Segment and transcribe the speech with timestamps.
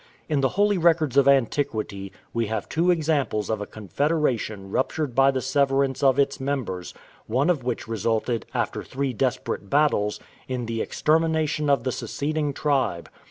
[0.27, 5.29] In the holy records of antiquity, we have two examples of a confederation ruptured by
[5.29, 6.95] the severance of its members;
[7.27, 13.09] one of which resulted, after three desperate battles, in the extermination of the seceding tribe.